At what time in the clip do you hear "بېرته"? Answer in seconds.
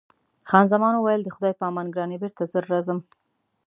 2.21-2.43